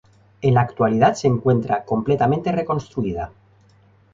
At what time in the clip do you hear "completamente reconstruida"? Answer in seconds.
1.85-3.31